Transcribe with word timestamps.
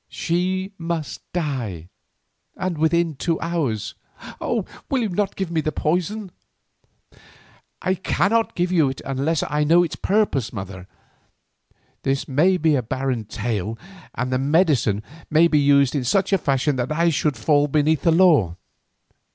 She 0.09 0.73
must 0.79 1.21
die 1.31 1.89
and 2.57 2.75
within 2.79 3.13
two 3.15 3.39
hours. 3.39 3.93
Will 4.39 4.63
you 4.89 5.09
not 5.09 5.35
give 5.35 5.53
the 5.53 5.71
poison?" 5.71 6.31
"I 7.83 7.93
cannot 7.93 8.55
give 8.55 8.71
it 8.71 9.01
unless 9.05 9.43
I 9.47 9.63
know 9.63 9.83
its 9.83 9.95
purpose, 9.95 10.51
mother. 10.51 10.87
This 12.01 12.27
may 12.27 12.57
be 12.57 12.73
a 12.73 12.81
barren 12.81 13.25
tale, 13.25 13.77
and 14.15 14.33
the 14.33 14.39
medicine 14.39 15.03
might 15.29 15.51
be 15.51 15.59
used 15.59 15.93
in 15.93 16.03
such 16.03 16.33
a 16.33 16.39
fashion 16.39 16.77
that 16.77 16.91
I 16.91 17.11
should 17.11 17.37
fall 17.37 17.67
beneath 17.67 18.01
the 18.01 18.11
law. 18.11 18.55